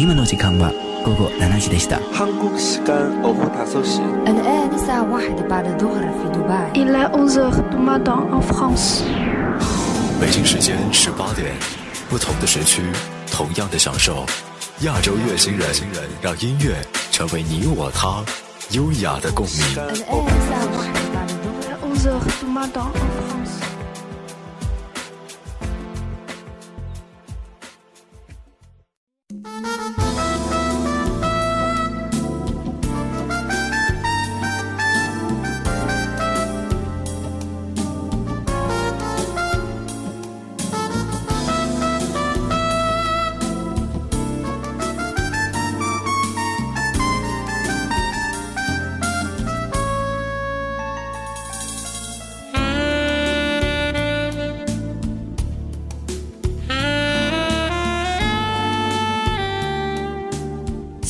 [0.00, 0.72] 今の時間は
[1.04, 2.00] 午後7時でした。
[2.12, 7.78] 한국 시간 오후 5시 الآن الساعة واحدة بعد الظهر في دبي Il est 11h du
[7.78, 9.02] matin en France.
[10.20, 11.54] 北京时间十八点，
[12.08, 12.82] 不同的时区，
[13.30, 14.26] 同样的享受。
[14.80, 15.64] 亚洲乐星人，
[16.20, 16.74] 让音乐
[17.10, 18.22] 成为你我他
[18.72, 19.56] 优雅的共鸣。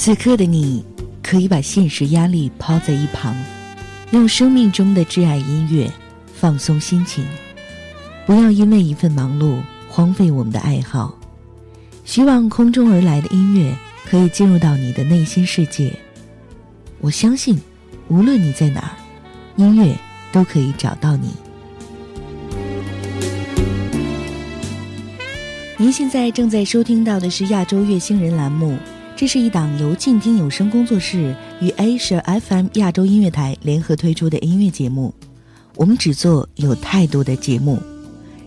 [0.04, 0.84] 此刻的你，
[1.22, 3.35] 可以把现实压力抛在一旁，
[4.10, 5.88] 用生命中的挚爱音乐
[6.34, 7.24] 放松心情。
[8.26, 11.16] 不要因为一份忙碌荒废我们的爱好。
[12.04, 13.77] 希望空中而来的音乐
[14.10, 15.93] 可以进入到你的内心世界。
[16.99, 17.62] 我相信，
[18.08, 18.98] 无论你在哪儿，
[19.55, 19.96] 音乐
[20.32, 21.30] 都可以找到你。
[25.77, 28.76] 您现在正在收听到的是亚洲乐星人栏目。
[29.22, 35.14] 这是一档由静听有声工作室与 Asia FM 亚洲音乐台联合推出的音乐节目。
[35.76, 37.80] 我们只做有态度的节目。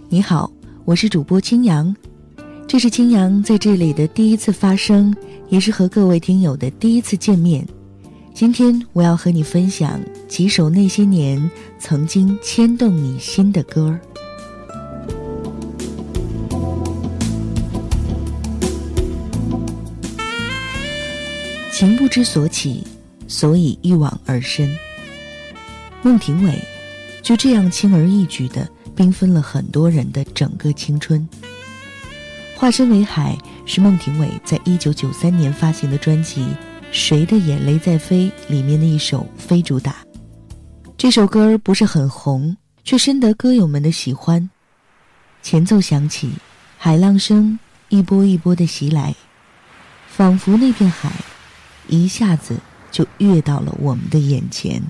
[0.09, 0.51] 你好，
[0.85, 1.95] 我是主播青阳，
[2.67, 5.15] 这是青阳在这里的第一次发声，
[5.49, 7.65] 也是和各位听友的第一次见面。
[8.35, 14.01] 今天我要和你分享几首那些年曾经牵动你心的歌儿。
[21.75, 22.87] 情不知所起，
[23.27, 24.73] 所以一往而深。
[26.03, 26.57] 孟庭苇
[27.21, 28.65] 就这样轻而易举地
[28.95, 31.29] 缤纷了很多人的整个青春。
[32.55, 33.37] 化身为海
[33.67, 36.43] 是孟庭苇在一九九三年发行的专辑
[36.93, 39.97] 《谁的眼泪在飞》里面的一首非主打。
[40.97, 44.49] 这首歌不是很红，却深得歌友们的喜欢。
[45.43, 46.31] 前奏响起，
[46.79, 47.59] 海浪声
[47.89, 49.13] 一波一波的袭来，
[50.07, 51.11] 仿佛那片海。
[51.89, 52.57] 一下子
[52.91, 54.83] 就跃到了我们的眼前。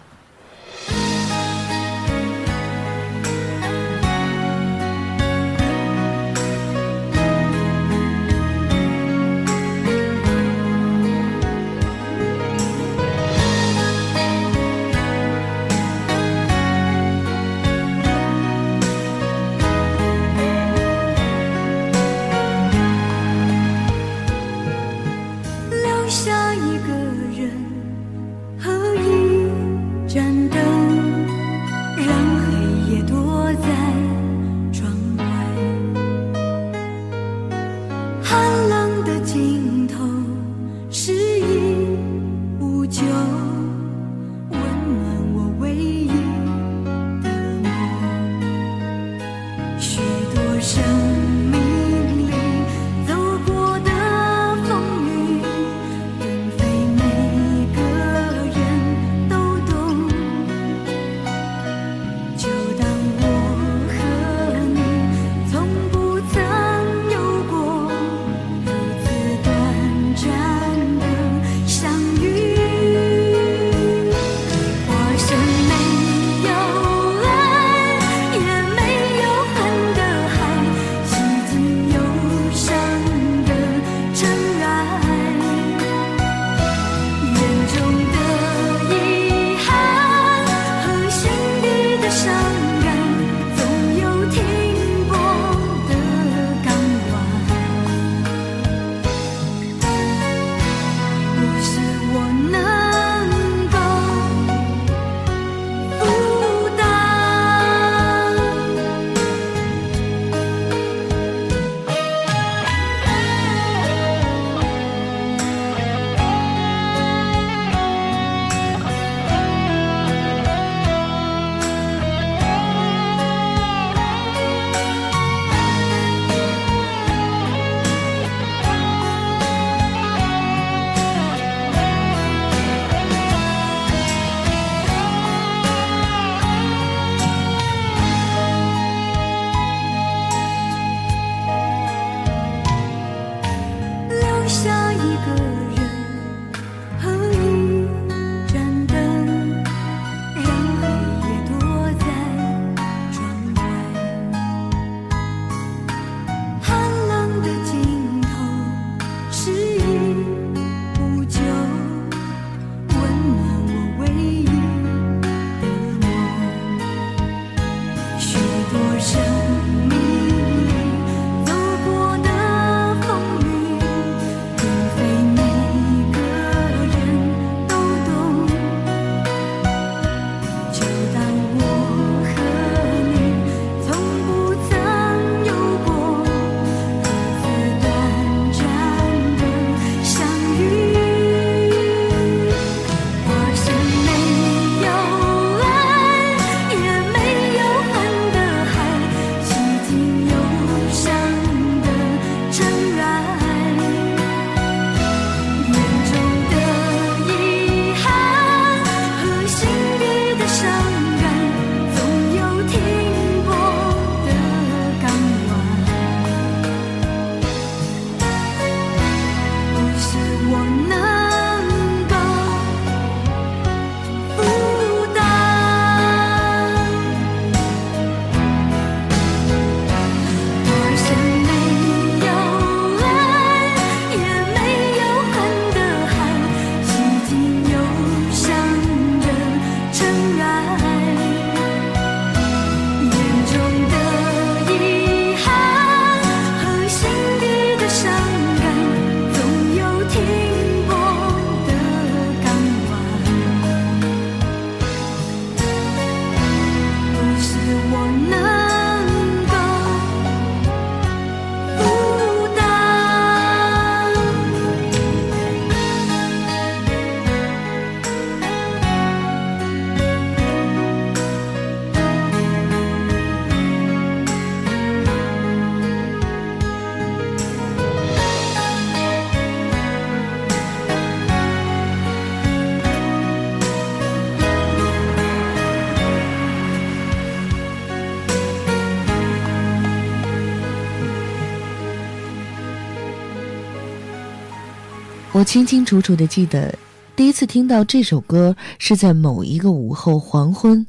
[295.35, 296.73] 我清清楚楚的记得，
[297.17, 300.87] 第一次听到这首歌是在某一个午后黄昏，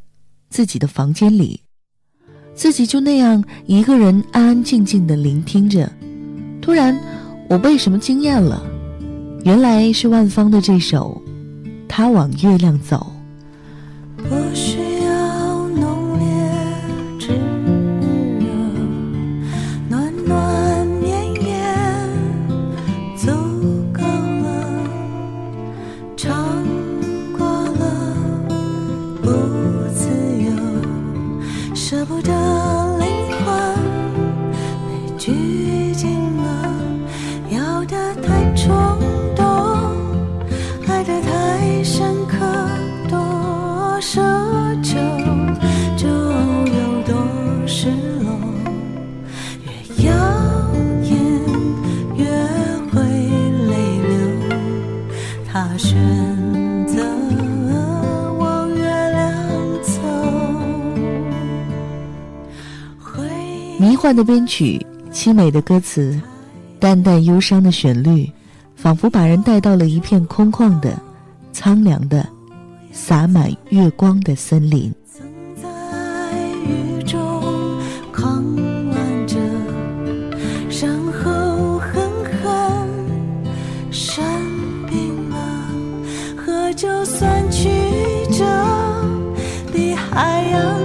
[0.52, 1.60] 自己的房间里，
[2.54, 5.92] 自己就那样一个人安安静静的聆听着。
[6.62, 6.96] 突然，
[7.50, 8.64] 我被什么惊艳了？
[9.44, 11.20] 原来是万芳的这首
[11.88, 13.12] 《他往月亮走》。
[14.24, 14.75] 不需
[35.26, 35.32] 拘
[35.96, 36.08] 禁
[36.38, 36.72] 了，
[37.50, 38.76] 要的太冲
[39.36, 39.44] 动，
[40.88, 42.38] 爱的太深刻，
[43.10, 43.18] 多
[44.00, 44.22] 奢
[44.84, 44.94] 求
[45.98, 47.18] 就有多
[47.66, 47.90] 失
[48.22, 48.38] 落，
[49.64, 50.14] 越耀
[51.02, 51.12] 眼
[52.18, 52.24] 越
[52.92, 53.02] 会
[53.66, 53.74] 泪
[54.08, 54.14] 流。
[55.52, 55.98] 他选
[56.86, 57.04] 择
[58.38, 59.34] 往月亮
[59.82, 59.92] 走，
[63.00, 63.24] 回
[63.80, 64.86] 迷幻的编曲，
[65.26, 66.22] 凄美的歌词，
[66.80, 68.32] 淡淡忧伤的旋律，
[68.76, 71.02] 仿佛把人带到了一片空旷的、
[71.52, 72.30] 苍凉的、
[72.92, 74.94] 洒满月光的森林。
[75.12, 75.68] 曾在
[76.64, 77.42] 雨中
[78.14, 79.40] 狂乱着，
[80.80, 82.04] 然后狠
[82.44, 82.88] 狠
[83.90, 84.24] 生
[84.88, 85.38] 病了，
[86.38, 87.68] 喝酒算曲
[88.32, 88.46] 折，
[89.74, 90.80] 比海洋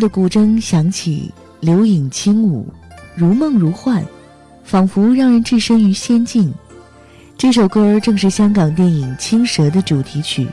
[0.00, 1.30] 的古筝响起，
[1.60, 2.66] 流影轻舞，
[3.14, 4.02] 如梦如幻，
[4.64, 6.52] 仿佛让人置身于仙境。
[7.36, 10.48] 这首歌正是香港电影《青蛇》的主题曲，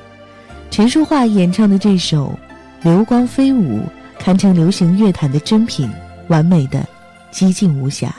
[0.70, 2.38] 陈淑桦演唱的这首
[2.84, 3.80] 《流光飞舞》
[4.20, 5.90] 堪称流行乐坛的珍品，
[6.28, 6.86] 完美的
[7.32, 8.14] 几近无瑕。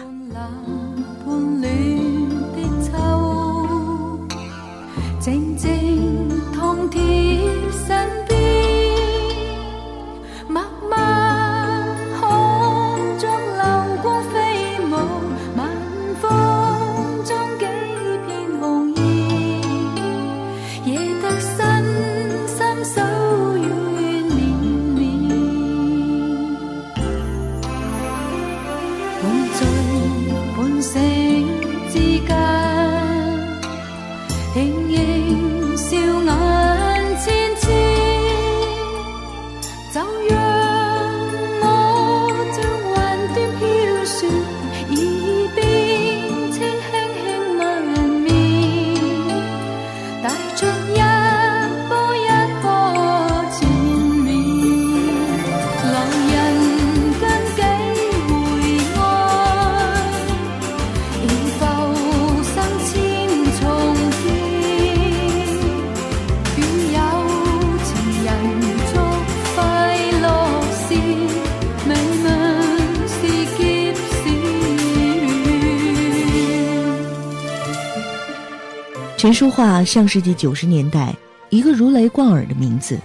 [79.28, 81.14] 陈淑桦上世纪九十年代
[81.50, 82.98] 一个如雷贯耳的名字，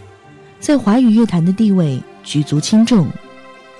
[0.58, 3.10] 在华语乐坛的地位举足轻重，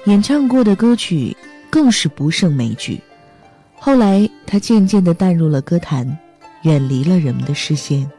[0.08, 1.34] 演唱过的歌曲
[1.70, 3.00] 更是不胜枚举。
[3.76, 6.18] 后来，她渐渐地淡入了歌坛，
[6.64, 8.12] 远离了人们的视线。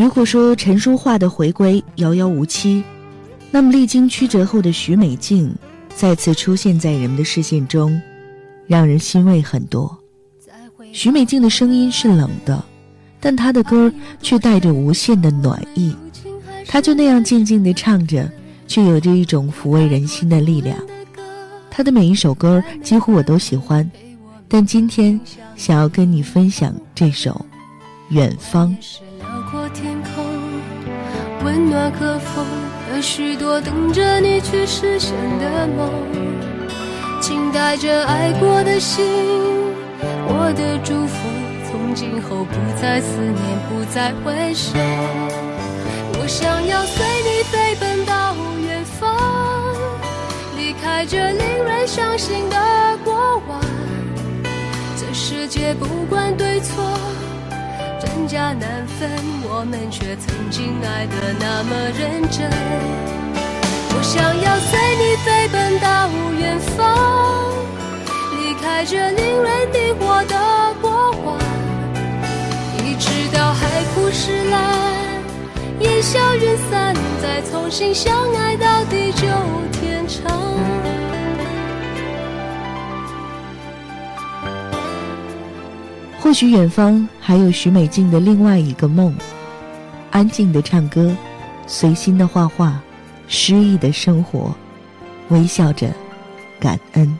[0.00, 2.82] 如果说陈淑桦的回归遥遥无期，
[3.50, 5.54] 那么历经曲折后的许美静
[5.94, 8.00] 再次出现在人们的视线中，
[8.66, 9.94] 让人欣慰很多。
[10.90, 12.64] 许美静的声音是冷的，
[13.20, 13.92] 但她的歌
[14.22, 15.94] 却带着无限的暖意。
[16.66, 18.26] 她就那样静静地唱着，
[18.66, 20.78] 却有着一种抚慰人心的力量。
[21.70, 23.88] 她的每一首歌几乎我都喜欢，
[24.48, 25.20] 但今天
[25.56, 27.32] 想要跟你分享这首
[28.14, 28.74] 《远方》。
[31.44, 32.44] 温暖和风，
[32.90, 35.90] 和许多等着你去实现的梦。
[37.20, 39.04] 请带着爱过的心，
[40.26, 41.28] 我的祝福，
[41.70, 43.36] 从今后不再思念，
[43.68, 44.72] 不再回首。
[46.18, 48.34] 我想要随你飞奔到
[48.66, 49.16] 远方，
[50.56, 52.56] 离开这令人伤心的
[53.04, 53.60] 过往。
[54.96, 56.84] 这世界不管对错。
[58.00, 59.10] 真假难分，
[59.44, 62.50] 我们却曾经爱得那么认真。
[63.92, 67.52] 我想要随你飞奔到远方，
[68.32, 70.34] 离开这令人迷惑的
[70.80, 71.38] 过往，
[72.78, 74.58] 一直到海枯石烂，
[75.80, 79.26] 烟消云散，再重新相爱到地久
[79.72, 80.99] 天长。
[86.30, 89.12] 或许远方还有许美静的另外一个梦：
[90.12, 91.12] 安静的唱歌，
[91.66, 92.80] 随心的画画，
[93.26, 94.54] 诗意的生活，
[95.30, 95.92] 微笑着
[96.60, 97.18] 感恩。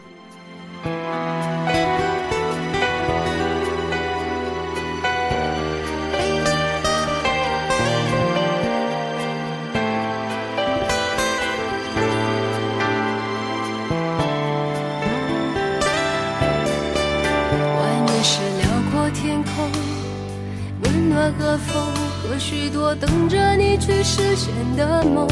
[22.82, 25.28] 我等着你去实现的梦。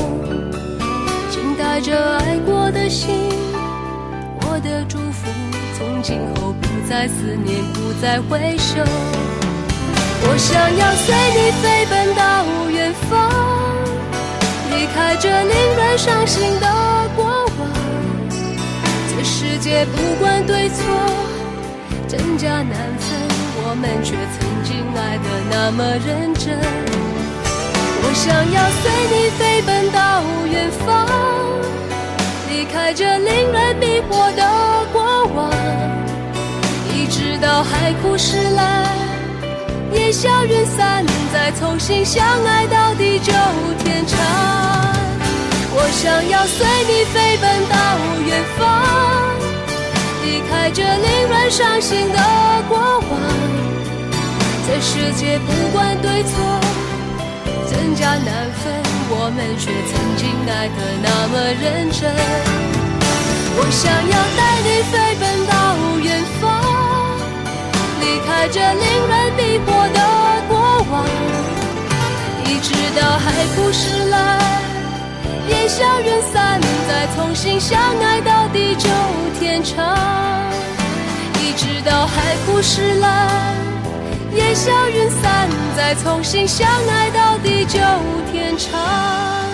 [1.30, 3.30] 请带着爱过的心，
[4.42, 5.28] 我的祝福，
[5.76, 8.82] 从今后不再思念，不再回首。
[10.20, 13.32] 我想要随你飞奔到远方，
[14.70, 16.66] 离开这令人伤心的
[17.16, 17.68] 过往。
[19.08, 20.84] 这世界不管对错。
[22.06, 23.08] 真假难分，
[23.64, 26.97] 我们却曾经爱得那么认真。
[28.00, 31.06] 我想要随你飞奔到远方，
[32.48, 34.42] 离开这令人迷惑的
[34.92, 35.50] 过往，
[36.94, 38.86] 一直到海枯石烂，
[39.92, 43.32] 烟消云散，再重新相爱到地久
[43.84, 44.16] 天长。
[45.70, 47.76] 我想要随你飞奔到
[48.26, 48.62] 远方。
[50.24, 52.18] 离开这令人伤心的
[52.68, 53.20] 过往，
[54.66, 56.34] 这世界不管对错，
[57.88, 58.70] 真假难分，
[59.08, 62.12] 我们却曾经爱得那么认真。
[63.56, 65.56] 我想要带你飞奔到
[66.04, 66.44] 远方，
[67.98, 69.98] 离开这令人迷惑的
[70.48, 70.52] 过
[70.90, 71.08] 往，
[72.44, 74.38] 一直到海枯石烂，
[75.48, 78.90] 烟消云散，再重新相爱到地久
[79.40, 79.96] 天长。
[81.40, 83.30] 一直到海枯石烂，
[84.34, 87.78] 烟消云散，再重新相爱到地久
[88.30, 89.47] 天长。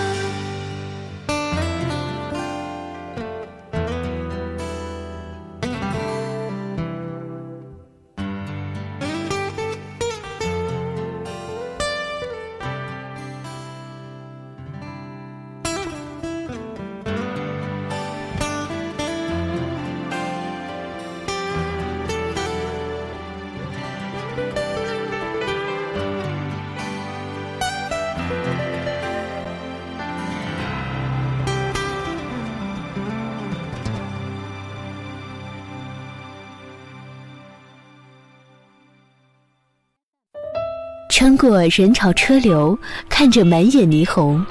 [41.25, 42.77] 穿过人潮车流，
[43.09, 44.45] 看着满眼霓虹，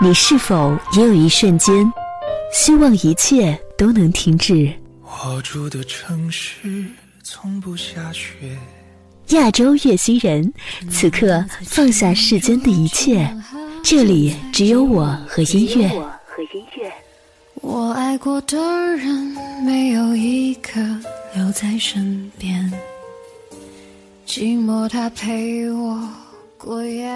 [0.00, 1.92] 你是否也有一瞬间，
[2.52, 4.72] 希望一切都能停止？
[5.04, 6.86] 我住的城市
[7.22, 8.58] 从不下雪。
[9.28, 10.52] 亚洲月星人，
[10.90, 13.32] 此刻放下世间的一切，
[13.84, 15.88] 这里只有我和音乐。
[17.60, 18.58] 我爱过的
[18.96, 20.80] 人，没有一个
[21.32, 22.72] 留在身边，
[24.28, 25.98] 寂寞它陪我
[26.58, 27.08] 过夜。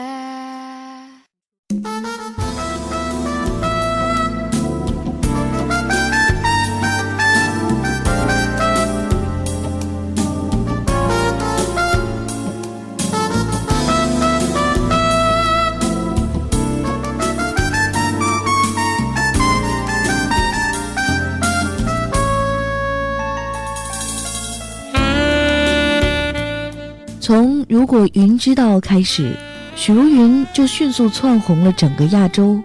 [27.68, 29.36] 如果云知道开始，
[29.74, 32.60] 许茹芸就迅速窜红了整个亚洲。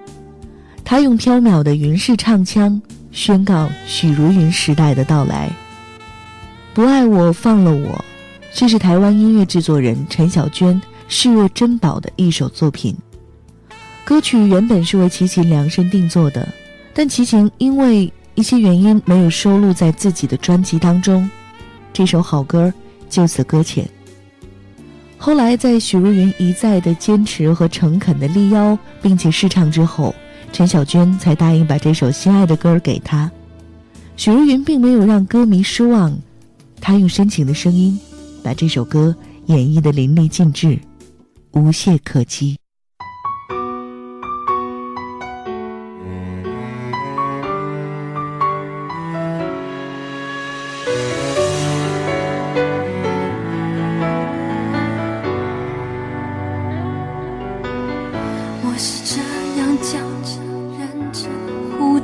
[0.83, 2.81] 她用飘渺的云式唱腔
[3.11, 5.49] 宣告许茹芸时代的到来。
[6.73, 8.05] 不爱我放了我，
[8.53, 12.95] 这是台湾音乐制作人陈小娟视若珍宝的一首作品。
[14.05, 16.47] 歌曲原本是为齐秦量身定做的，
[16.93, 21.29] 但齐秦因为一些原因没有收录在自己的专辑当中，
[21.91, 22.71] 这首好歌
[23.09, 23.89] 就此搁浅。
[25.17, 30.13] 后来，在许茹芸一再的坚持和诚恳的力邀，并且试唱之后，
[30.53, 33.29] 陈小娟才答应把这首心爱的歌给她。
[34.15, 36.17] 许茹芸并没有让歌迷失望，
[36.79, 37.99] 她用深情的声音，
[38.43, 39.13] 把这首歌
[39.47, 40.79] 演绎的淋漓尽致，
[41.51, 42.57] 无懈可击。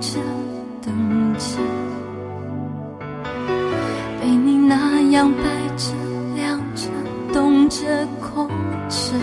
[0.04, 0.20] 着
[0.82, 1.58] 等着，
[4.20, 5.44] 被你那样摆
[5.78, 5.94] 着、
[6.36, 6.90] 晾着、
[7.32, 8.50] 冻着、空
[8.90, 9.14] 着，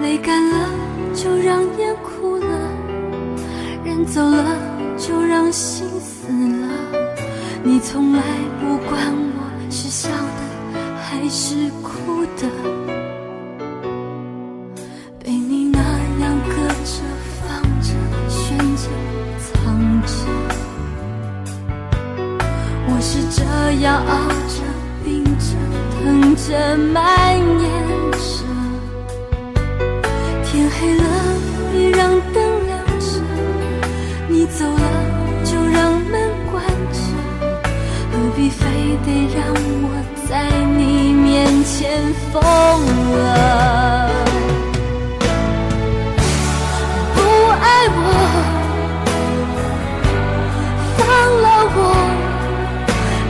[0.00, 0.70] 泪干了
[1.12, 2.48] 就让眼哭了，
[3.84, 4.56] 人走了
[4.96, 6.68] 就让心死了，
[7.62, 8.22] 你从来
[8.58, 8.98] 不管
[9.36, 12.73] 我是笑的还是哭的。
[26.54, 27.66] 的蔓延
[28.12, 28.16] 着。
[30.44, 31.04] 天黑了，
[31.72, 31.98] 别让
[32.32, 32.36] 灯
[32.66, 33.18] 亮着；
[34.28, 34.86] 你走了，
[35.42, 36.12] 就让门
[36.52, 36.96] 关着。
[38.12, 38.62] 何必非
[39.04, 39.42] 得让
[39.82, 39.84] 我
[40.28, 41.74] 在你面前
[42.30, 42.40] 疯
[43.18, 43.20] 了？
[47.14, 47.18] 不
[47.64, 47.98] 爱我，
[50.98, 51.02] 放
[51.42, 51.78] 了我，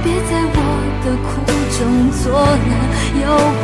[0.02, 0.58] 别在我
[1.02, 1.30] 的苦
[1.78, 1.80] 中
[2.22, 2.22] 作
[2.68, 2.84] 难。
[3.24, 3.63] 有。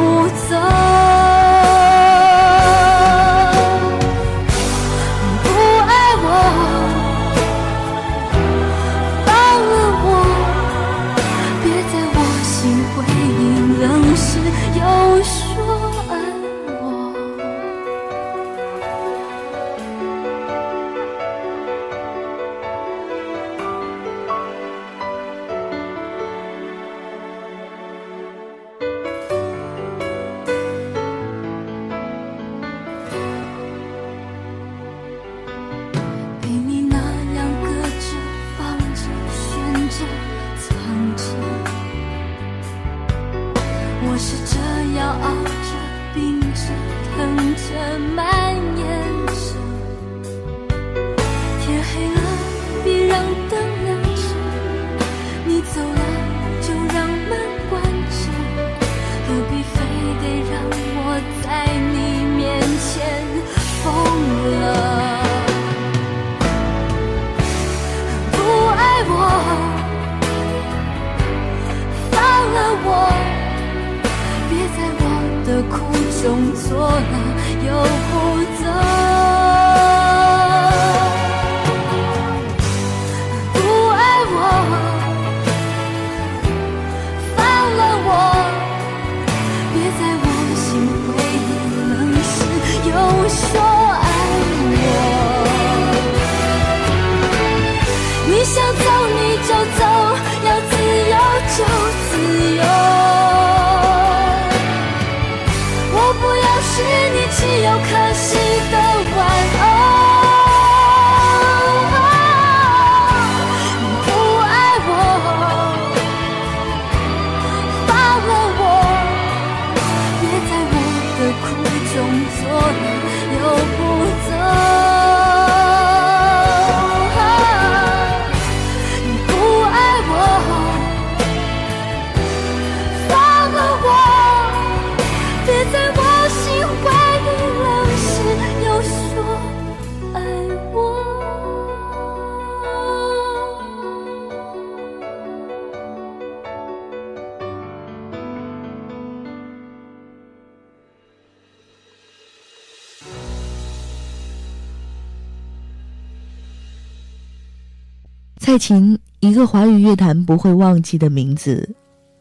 [158.50, 161.72] 蔡琴，一个华语乐坛不会忘记的名字。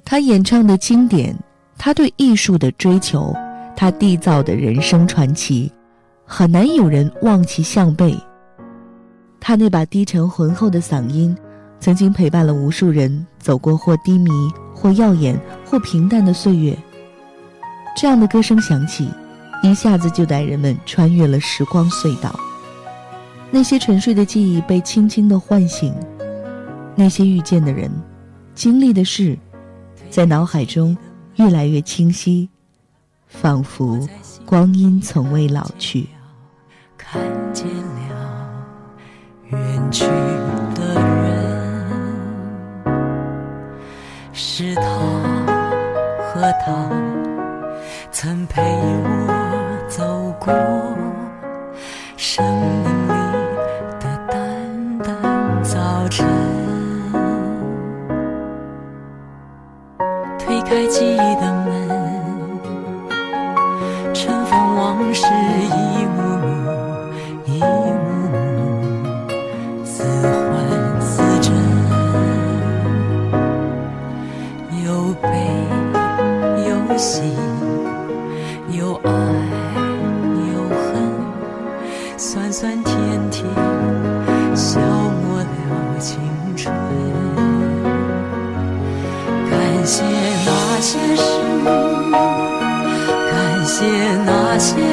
[0.05, 1.35] 她演唱的经典，
[1.75, 3.33] 她对艺术的追求，
[3.75, 5.71] 她缔造的人生传奇，
[6.25, 8.15] 很难有人望其项背。
[9.39, 11.35] 她那把低沉浑厚的嗓音，
[11.79, 14.29] 曾经陪伴了无数人走过或低迷、
[14.71, 16.77] 或耀眼、或平淡的岁月。
[17.97, 19.09] 这样的歌声响起，
[19.63, 22.39] 一下子就带人们穿越了时光隧道。
[23.49, 25.91] 那些沉睡的记忆被轻轻地唤醒，
[26.99, 27.89] 那些遇见的人，
[28.53, 29.37] 经历的事，
[30.09, 30.97] 在脑海中
[31.37, 32.49] 越来越清晰，
[33.25, 34.05] 仿佛
[34.45, 36.09] 光阴从未老去。
[36.97, 37.21] 看
[37.53, 38.51] 见了
[39.45, 40.03] 远去
[40.75, 41.87] 的人，
[44.33, 44.81] 是他
[46.33, 46.89] 和他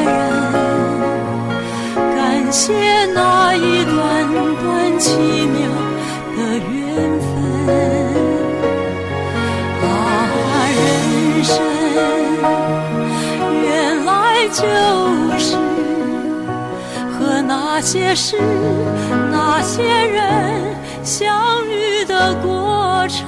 [0.06, 0.12] 人，
[2.16, 3.94] 感谢那一段
[4.62, 5.58] 段奇妙
[6.36, 6.74] 的缘
[7.20, 7.28] 分。
[9.82, 9.88] 啊，
[10.76, 10.84] 人
[11.44, 11.54] 生
[13.62, 13.64] 原
[14.04, 14.10] 来
[14.48, 14.58] 就
[15.38, 15.56] 是
[17.12, 18.38] 和那些事、
[19.30, 20.24] 那些人
[21.02, 23.26] 相遇的过程。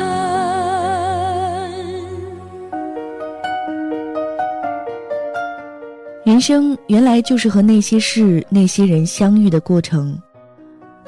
[6.39, 10.17] 人生原来就是和那些事、那些人相遇的过程。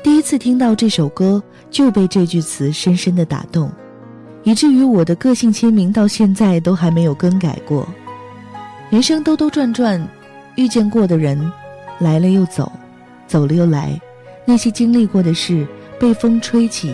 [0.03, 1.41] 第一次听到这首歌，
[1.71, 3.71] 就被这句词深深的打动，
[4.43, 7.87] 以至于我的个性签名到现在都还没有更改过。
[8.91, 10.05] 人生兜兜转转，
[10.57, 11.41] 遇见过的人，
[12.01, 12.73] 来了又走，
[13.29, 14.01] 走了又来，
[14.45, 15.65] 那些经历过的事，
[16.01, 16.93] 被风吹起，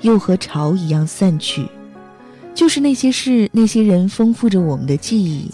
[0.00, 1.68] 又和潮一样散去。
[2.54, 5.50] 就是那些事、那些人，丰富着我们的记忆，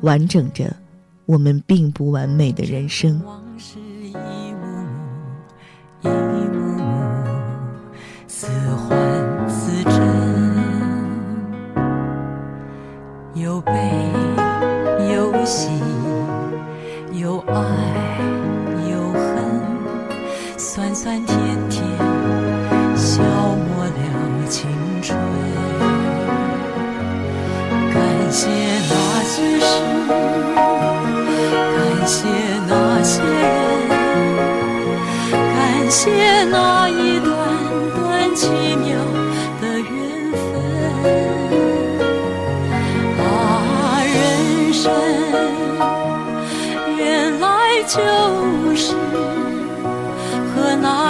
[0.00, 0.74] 完整着。
[1.26, 3.20] 我们并不完美的人生。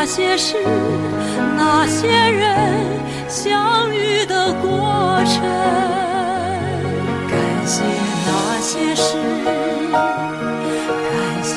[0.05, 0.57] 那些事、
[1.57, 2.51] 那些人
[3.29, 5.41] 相遇的过程。
[7.31, 7.85] 感谢
[8.27, 9.15] 那些事。
[9.93, 11.55] 感谢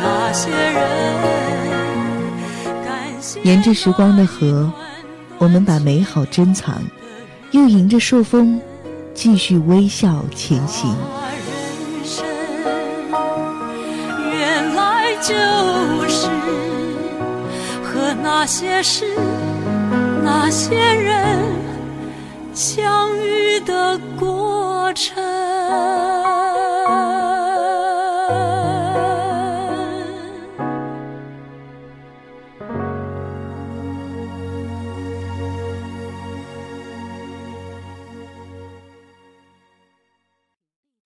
[0.00, 0.80] 那些人，
[3.42, 4.72] 沿着时光的河，
[5.38, 6.80] 我们把美好珍藏，
[7.50, 8.60] 又迎着朔风，
[9.12, 10.94] 继续微笑前行。
[10.94, 12.24] 人生
[14.30, 15.34] 原来就
[18.30, 19.06] 那些事、
[20.22, 21.38] 那些人
[22.52, 25.16] 相遇的过程。